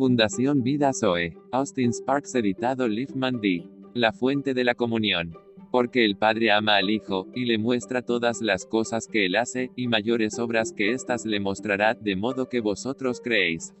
Fundación 0.00 0.62
Vida 0.62 0.92
Zoe. 0.98 1.36
Austin 1.52 1.92
Sparks 1.92 2.34
editado 2.34 2.88
Liefman 2.88 3.38
D. 3.38 3.68
La 3.92 4.14
fuente 4.14 4.54
de 4.54 4.64
la 4.64 4.74
comunión. 4.74 5.36
Porque 5.70 6.06
el 6.06 6.16
Padre 6.16 6.52
ama 6.52 6.76
al 6.76 6.88
Hijo, 6.88 7.26
y 7.34 7.44
le 7.44 7.58
muestra 7.58 8.00
todas 8.00 8.40
las 8.40 8.64
cosas 8.64 9.06
que 9.06 9.26
él 9.26 9.36
hace, 9.36 9.72
y 9.76 9.88
mayores 9.88 10.38
obras 10.38 10.72
que 10.72 10.92
éstas 10.92 11.26
le 11.26 11.38
mostrará, 11.38 11.92
de 11.92 12.16
modo 12.16 12.48
que 12.48 12.60
vosotros 12.60 13.20
creéis. 13.22 13.74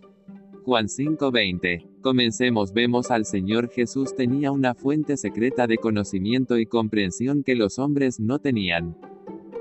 Juan 0.66 0.88
5:20. 0.88 1.86
Comencemos 2.02 2.74
vemos 2.74 3.10
al 3.10 3.24
Señor 3.24 3.70
Jesús 3.70 4.14
tenía 4.14 4.52
una 4.52 4.74
fuente 4.74 5.16
secreta 5.16 5.66
de 5.66 5.78
conocimiento 5.78 6.58
y 6.58 6.66
comprensión 6.66 7.42
que 7.42 7.54
los 7.54 7.78
hombres 7.78 8.20
no 8.20 8.40
tenían. 8.40 8.94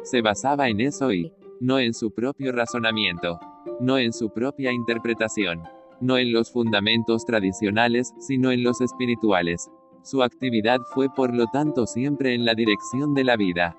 Se 0.03 0.21
basaba 0.21 0.67
en 0.67 0.81
eso 0.81 1.13
y 1.13 1.31
no 1.61 1.79
en 1.79 1.93
su 1.93 2.11
propio 2.11 2.51
razonamiento, 2.51 3.39
no 3.79 3.97
en 3.97 4.11
su 4.11 4.29
propia 4.29 4.73
interpretación, 4.73 5.61
no 6.01 6.17
en 6.17 6.33
los 6.33 6.51
fundamentos 6.51 7.25
tradicionales, 7.25 8.13
sino 8.19 8.51
en 8.51 8.63
los 8.63 8.81
espirituales. 8.81 9.69
Su 10.03 10.23
actividad 10.23 10.79
fue 10.93 11.07
por 11.13 11.35
lo 11.35 11.47
tanto 11.47 11.85
siempre 11.85 12.33
en 12.33 12.45
la 12.45 12.53
dirección 12.53 13.13
de 13.13 13.23
la 13.23 13.35
vida. 13.35 13.75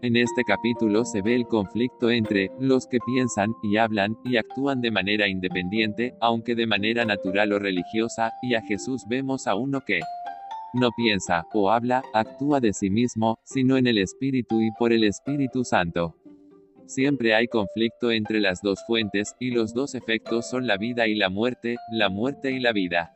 En 0.00 0.16
este 0.16 0.44
capítulo 0.44 1.04
se 1.04 1.22
ve 1.22 1.34
el 1.34 1.48
conflicto 1.48 2.10
entre 2.10 2.52
los 2.60 2.86
que 2.86 2.98
piensan 3.00 3.52
y 3.64 3.78
hablan 3.78 4.16
y 4.24 4.36
actúan 4.36 4.80
de 4.80 4.92
manera 4.92 5.26
independiente, 5.26 6.14
aunque 6.20 6.54
de 6.54 6.68
manera 6.68 7.04
natural 7.04 7.52
o 7.52 7.58
religiosa, 7.58 8.30
y 8.40 8.54
a 8.54 8.62
Jesús 8.62 9.02
vemos 9.08 9.48
a 9.48 9.56
uno 9.56 9.80
que 9.84 10.00
no 10.72 10.90
piensa 10.92 11.46
o 11.52 11.70
habla, 11.70 12.04
actúa 12.14 12.60
de 12.60 12.72
sí 12.72 12.90
mismo, 12.90 13.38
sino 13.42 13.76
en 13.76 13.88
el 13.88 13.98
Espíritu 13.98 14.60
y 14.60 14.70
por 14.70 14.92
el 14.92 15.02
Espíritu 15.02 15.64
Santo. 15.64 16.14
Siempre 16.88 17.34
hay 17.34 17.48
conflicto 17.48 18.10
entre 18.10 18.40
las 18.40 18.62
dos 18.62 18.82
fuentes, 18.86 19.36
y 19.38 19.50
los 19.50 19.74
dos 19.74 19.94
efectos 19.94 20.48
son 20.48 20.66
la 20.66 20.78
vida 20.78 21.06
y 21.06 21.14
la 21.14 21.28
muerte, 21.28 21.76
la 21.92 22.08
muerte 22.08 22.50
y 22.50 22.60
la 22.60 22.72
vida. 22.72 23.14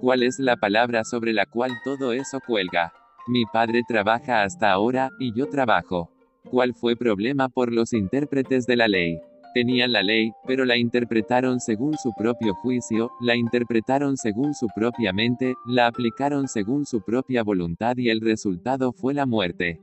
¿Cuál 0.00 0.24
es 0.24 0.40
la 0.40 0.56
palabra 0.56 1.04
sobre 1.04 1.32
la 1.32 1.46
cual 1.46 1.70
todo 1.84 2.12
eso 2.12 2.40
cuelga? 2.44 2.92
Mi 3.28 3.44
padre 3.44 3.82
trabaja 3.86 4.42
hasta 4.42 4.72
ahora, 4.72 5.10
y 5.20 5.32
yo 5.38 5.48
trabajo. 5.48 6.10
¿Cuál 6.50 6.74
fue 6.74 6.96
problema 6.96 7.48
por 7.48 7.72
los 7.72 7.92
intérpretes 7.92 8.66
de 8.66 8.74
la 8.74 8.88
ley? 8.88 9.20
Tenían 9.54 9.92
la 9.92 10.02
ley, 10.02 10.32
pero 10.44 10.64
la 10.64 10.76
interpretaron 10.76 11.60
según 11.60 11.96
su 11.98 12.12
propio 12.12 12.54
juicio, 12.54 13.12
la 13.20 13.36
interpretaron 13.36 14.16
según 14.16 14.52
su 14.52 14.66
propia 14.74 15.12
mente, 15.12 15.54
la 15.64 15.86
aplicaron 15.86 16.48
según 16.48 16.84
su 16.84 17.00
propia 17.02 17.44
voluntad 17.44 17.96
y 17.98 18.10
el 18.10 18.20
resultado 18.20 18.92
fue 18.92 19.14
la 19.14 19.26
muerte. 19.26 19.80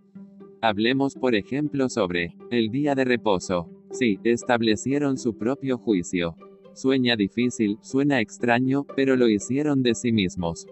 Hablemos 0.64 1.16
por 1.16 1.36
ejemplo 1.36 1.90
sobre 1.90 2.38
el 2.50 2.70
día 2.70 2.96
de 2.96 3.04
reposo. 3.04 3.70
Sí, 3.92 4.22
establecieron 4.24 5.18
su 5.18 5.38
propio 5.38 5.78
juicio. 5.78 6.38
Sueña 6.74 7.18
difícil, 7.18 7.78
suena 7.82 8.22
extraño, 8.22 8.86
pero 8.96 9.18
lo 9.18 9.28
hicieron 9.28 9.84
de 9.84 9.94
sí 9.94 10.14
mismos. 10.14 10.66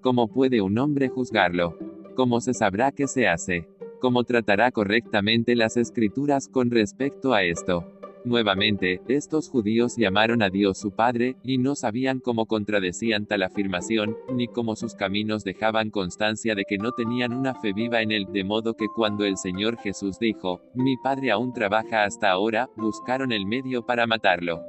¿Cómo 0.00 0.28
puede 0.28 0.62
un 0.62 0.78
hombre 0.78 1.10
juzgarlo? 1.10 1.76
¿Cómo 2.16 2.40
se 2.40 2.54
sabrá 2.54 2.90
qué 2.90 3.06
se 3.06 3.28
hace? 3.28 3.68
¿Cómo 4.00 4.24
tratará 4.24 4.72
correctamente 4.72 5.54
las 5.56 5.76
escrituras 5.76 6.48
con 6.48 6.70
respecto 6.70 7.34
a 7.34 7.42
esto? 7.42 7.97
Nuevamente, 8.28 9.00
estos 9.08 9.48
judíos 9.48 9.96
llamaron 9.96 10.42
a 10.42 10.50
Dios 10.50 10.76
su 10.76 10.90
Padre, 10.90 11.36
y 11.42 11.56
no 11.56 11.74
sabían 11.74 12.20
cómo 12.20 12.44
contradecían 12.44 13.24
tal 13.24 13.42
afirmación, 13.42 14.18
ni 14.34 14.48
cómo 14.48 14.76
sus 14.76 14.94
caminos 14.94 15.44
dejaban 15.44 15.88
constancia 15.88 16.54
de 16.54 16.66
que 16.68 16.76
no 16.76 16.92
tenían 16.92 17.32
una 17.32 17.54
fe 17.54 17.72
viva 17.72 18.02
en 18.02 18.12
él, 18.12 18.26
de 18.30 18.44
modo 18.44 18.74
que 18.74 18.88
cuando 18.94 19.24
el 19.24 19.38
Señor 19.38 19.78
Jesús 19.78 20.18
dijo, 20.18 20.60
Mi 20.74 20.98
Padre 20.98 21.30
aún 21.30 21.54
trabaja 21.54 22.04
hasta 22.04 22.28
ahora, 22.30 22.68
buscaron 22.76 23.32
el 23.32 23.46
medio 23.46 23.86
para 23.86 24.06
matarlo. 24.06 24.60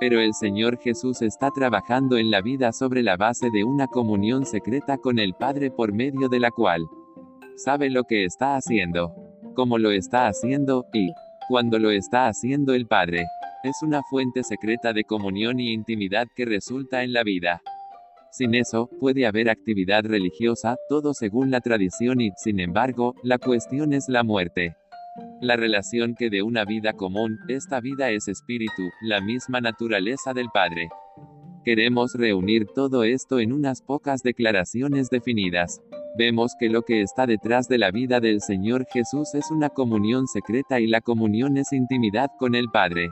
Pero 0.00 0.18
el 0.18 0.34
Señor 0.34 0.76
Jesús 0.80 1.22
está 1.22 1.52
trabajando 1.52 2.16
en 2.16 2.32
la 2.32 2.40
vida 2.40 2.72
sobre 2.72 3.04
la 3.04 3.16
base 3.16 3.50
de 3.52 3.62
una 3.62 3.86
comunión 3.86 4.44
secreta 4.44 4.98
con 4.98 5.20
el 5.20 5.34
Padre 5.34 5.70
por 5.70 5.92
medio 5.92 6.28
de 6.28 6.40
la 6.40 6.50
cual 6.50 6.88
sabe 7.54 7.88
lo 7.88 8.02
que 8.02 8.24
está 8.24 8.56
haciendo, 8.56 9.14
cómo 9.54 9.78
lo 9.78 9.92
está 9.92 10.26
haciendo, 10.26 10.86
y 10.92 11.12
cuando 11.50 11.80
lo 11.80 11.90
está 11.90 12.28
haciendo 12.28 12.74
el 12.74 12.86
Padre. 12.86 13.26
Es 13.64 13.82
una 13.82 14.02
fuente 14.08 14.44
secreta 14.44 14.92
de 14.92 15.02
comunión 15.02 15.58
y 15.58 15.72
intimidad 15.72 16.28
que 16.36 16.44
resulta 16.44 17.02
en 17.02 17.12
la 17.12 17.24
vida. 17.24 17.60
Sin 18.30 18.54
eso, 18.54 18.88
puede 19.00 19.26
haber 19.26 19.50
actividad 19.50 20.04
religiosa, 20.04 20.76
todo 20.88 21.12
según 21.12 21.50
la 21.50 21.60
tradición 21.60 22.20
y, 22.20 22.30
sin 22.36 22.60
embargo, 22.60 23.16
la 23.24 23.38
cuestión 23.38 23.92
es 23.92 24.08
la 24.08 24.22
muerte. 24.22 24.76
La 25.40 25.56
relación 25.56 26.14
que 26.14 26.30
de 26.30 26.44
una 26.44 26.64
vida 26.64 26.92
común, 26.92 27.36
esta 27.48 27.80
vida 27.80 28.10
es 28.10 28.28
espíritu, 28.28 28.88
la 29.02 29.20
misma 29.20 29.60
naturaleza 29.60 30.32
del 30.32 30.50
Padre. 30.54 30.88
Queremos 31.64 32.14
reunir 32.14 32.66
todo 32.76 33.02
esto 33.02 33.40
en 33.40 33.52
unas 33.52 33.82
pocas 33.82 34.22
declaraciones 34.22 35.10
definidas. 35.10 35.80
Vemos 36.16 36.56
que 36.58 36.68
lo 36.68 36.82
que 36.82 37.02
está 37.02 37.26
detrás 37.26 37.68
de 37.68 37.78
la 37.78 37.90
vida 37.92 38.20
del 38.20 38.40
Señor 38.40 38.84
Jesús 38.92 39.34
es 39.34 39.50
una 39.50 39.68
comunión 39.68 40.26
secreta 40.26 40.80
y 40.80 40.88
la 40.88 41.00
comunión 41.00 41.56
es 41.56 41.72
intimidad 41.72 42.30
con 42.38 42.54
el 42.54 42.68
Padre. 42.68 43.10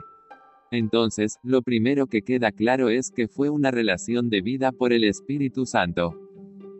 Entonces, 0.71 1.39
lo 1.41 1.61
primero 1.61 2.07
que 2.07 2.21
queda 2.21 2.51
claro 2.51 2.89
es 2.89 3.09
que 3.09 3.27
fue 3.27 3.49
una 3.49 3.71
relación 3.71 4.29
de 4.29 4.41
vida 4.41 4.71
por 4.71 4.91
el 4.93 5.05
Espíritu 5.05 5.65
Santo. 5.65 6.13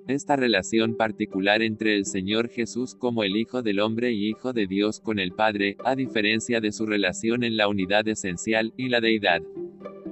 Esta 0.08 0.36
relación 0.36 0.98
particular 0.98 1.62
entre 1.62 1.96
el 1.96 2.06
Señor 2.06 2.50
Jesús 2.50 2.96
como 2.96 3.24
el 3.24 3.38
Hijo 3.38 3.62
del 3.62 3.80
Hombre 3.80 4.12
y 4.12 4.28
Hijo 4.28 4.54
de 4.54 4.68
Dios 4.68 5.00
con 5.00 5.20
el 5.20 5.32
Padre, 5.32 5.78
a 5.86 5.96
diferencia 5.96 6.60
de 6.60 6.72
su 6.72 6.86
relación 6.86 7.44
en 7.44 7.56
la 7.56 7.68
unidad 7.68 8.08
esencial, 8.08 8.74
y 8.76 8.90
la 8.90 9.02
deidad. 9.02 9.42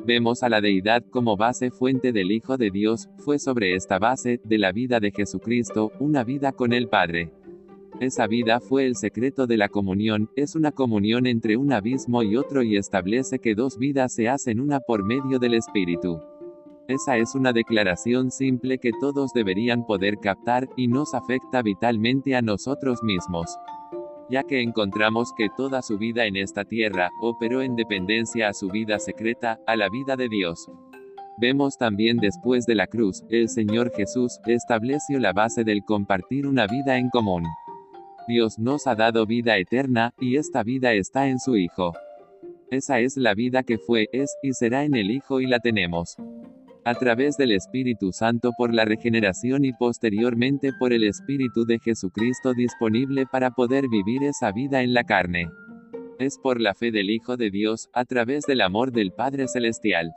Vemos 0.08 0.42
a 0.42 0.48
la 0.48 0.62
deidad 0.62 1.04
como 1.10 1.36
base 1.36 1.70
fuente 1.70 2.14
del 2.14 2.32
Hijo 2.32 2.56
de 2.56 2.72
Dios, 2.72 3.10
fue 3.18 3.40
sobre 3.40 3.76
esta 3.76 4.00
base, 4.00 4.40
de 4.46 4.58
la 4.58 4.72
vida 4.72 5.02
de 5.02 5.12
Jesucristo, 5.12 5.92
una 6.00 6.24
vida 6.24 6.54
con 6.54 6.72
el 6.72 6.88
Padre. 6.88 7.34
Esa 8.00 8.26
vida 8.26 8.62
fue 8.62 8.86
el 8.86 8.96
secreto 8.96 9.48
de 9.48 9.58
la 9.58 9.68
comunión, 9.68 10.30
es 10.38 10.56
una 10.56 10.72
comunión 10.72 11.28
entre 11.28 11.58
un 11.58 11.74
abismo 11.74 12.24
y 12.24 12.38
otro 12.38 12.64
y 12.64 12.78
establece 12.78 13.40
que 13.40 13.54
dos 13.54 13.78
vidas 13.78 14.14
se 14.14 14.30
hacen 14.30 14.62
una 14.62 14.80
por 14.80 15.04
medio 15.04 15.40
del 15.40 15.56
Espíritu. 15.56 16.22
Esa 16.88 17.18
es 17.18 17.36
una 17.36 17.52
declaración 17.52 18.32
simple 18.32 18.78
que 18.78 18.92
todos 19.02 19.34
deberían 19.34 19.86
poder 19.86 20.20
captar, 20.22 20.70
y 20.78 20.88
nos 20.88 21.14
afecta 21.16 21.62
vitalmente 21.62 22.34
a 22.34 22.42
nosotros 22.42 23.04
mismos. 23.04 23.58
Ya 24.30 24.44
que 24.44 24.62
encontramos 24.62 25.32
que 25.38 25.48
toda 25.56 25.82
su 25.82 25.98
vida 25.98 26.26
en 26.26 26.36
esta 26.36 26.66
tierra, 26.66 27.10
operó 27.22 27.62
en 27.62 27.76
dependencia 27.76 28.50
a 28.50 28.54
su 28.54 28.70
vida 28.70 29.00
secreta, 29.00 29.60
a 29.66 29.76
la 29.76 29.90
vida 29.90 30.16
de 30.16 30.28
Dios. 30.28 30.70
Vemos 31.40 31.78
también 31.78 32.18
después 32.18 32.66
de 32.66 32.76
la 32.76 32.88
cruz, 32.88 33.24
el 33.30 33.48
Señor 33.48 33.92
Jesús, 33.96 34.40
estableció 34.46 35.20
la 35.20 35.34
base 35.34 35.64
del 35.64 35.84
compartir 35.86 36.46
una 36.46 36.68
vida 36.68 36.98
en 36.98 37.10
común. 37.10 37.44
Dios 38.28 38.60
nos 38.60 38.88
ha 38.88 38.96
dado 38.96 39.26
vida 39.26 39.58
eterna, 39.58 40.14
y 40.20 40.36
esta 40.36 40.64
vida 40.64 40.94
está 40.94 41.28
en 41.28 41.40
su 41.40 41.56
Hijo. 41.56 41.94
Esa 42.70 43.00
es 43.00 43.16
la 43.16 43.34
vida 43.34 43.64
que 43.64 43.78
fue, 43.78 44.10
es, 44.12 44.36
y 44.44 44.52
será 44.54 44.84
en 44.84 44.96
el 44.96 45.10
Hijo 45.10 45.40
y 45.40 45.48
la 45.48 45.60
tenemos 45.60 46.18
a 46.88 46.96
través 46.96 47.36
del 47.36 47.52
Espíritu 47.52 48.14
Santo 48.14 48.54
por 48.58 48.74
la 48.74 48.86
regeneración 48.86 49.66
y 49.66 49.74
posteriormente 49.74 50.72
por 50.72 50.94
el 50.94 51.04
Espíritu 51.04 51.66
de 51.66 51.80
Jesucristo 51.80 52.54
disponible 52.54 53.26
para 53.26 53.52
poder 53.52 53.90
vivir 53.90 54.24
esa 54.24 54.54
vida 54.54 54.82
en 54.82 54.94
la 54.94 55.04
carne. 55.04 55.52
Es 56.18 56.40
por 56.42 56.62
la 56.62 56.74
fe 56.74 56.92
del 56.92 57.10
Hijo 57.10 57.36
de 57.36 57.52
Dios, 57.52 57.90
a 57.92 58.06
través 58.06 58.46
del 58.46 58.62
amor 58.62 58.94
del 58.94 59.12
Padre 59.12 59.50
Celestial. 59.50 60.14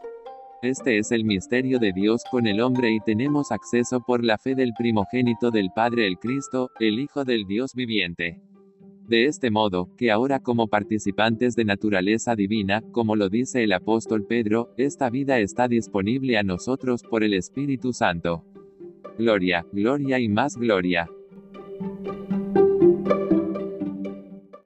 Este 0.62 0.98
es 0.98 1.10
el 1.10 1.24
misterio 1.24 1.80
de 1.80 1.90
Dios 1.92 2.22
con 2.30 2.46
el 2.46 2.60
hombre 2.60 2.92
y 2.92 3.00
tenemos 3.00 3.50
acceso 3.50 4.00
por 4.06 4.22
la 4.24 4.38
fe 4.38 4.54
del 4.54 4.70
primogénito 4.78 5.50
del 5.50 5.70
Padre 5.74 6.06
el 6.06 6.18
Cristo, 6.20 6.70
el 6.78 7.00
Hijo 7.00 7.24
del 7.24 7.46
Dios 7.48 7.74
viviente. 7.74 8.40
De 9.10 9.24
este 9.24 9.50
modo, 9.50 9.88
que 9.96 10.12
ahora 10.12 10.38
como 10.38 10.68
participantes 10.68 11.56
de 11.56 11.64
naturaleza 11.64 12.36
divina, 12.36 12.80
como 12.92 13.16
lo 13.16 13.28
dice 13.28 13.64
el 13.64 13.72
apóstol 13.72 14.24
Pedro, 14.24 14.72
esta 14.76 15.10
vida 15.10 15.40
está 15.40 15.66
disponible 15.66 16.38
a 16.38 16.44
nosotros 16.44 17.02
por 17.02 17.24
el 17.24 17.34
Espíritu 17.34 17.92
Santo. 17.92 18.44
Gloria, 19.18 19.66
gloria 19.72 20.20
y 20.20 20.28
más 20.28 20.56
gloria. 20.56 21.10